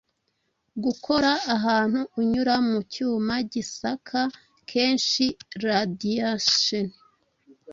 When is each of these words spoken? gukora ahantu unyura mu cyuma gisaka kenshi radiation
gukora 0.83 1.31
ahantu 1.55 1.99
unyura 2.19 2.55
mu 2.67 2.79
cyuma 2.91 3.35
gisaka 3.51 4.19
kenshi 4.69 5.23
radiation 5.65 6.87